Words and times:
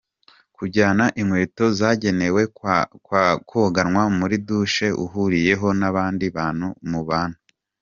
Kujyana 0.55 1.05
inkweto 1.21 1.65
zagenewe 1.79 2.41
kwoganwa 3.49 4.03
muri 4.17 4.35
douche 4.47 4.87
uhuriyeho 5.03 5.67
n’abandi 5.79 6.25
bantu 6.37 6.67
mubana. 6.91 7.37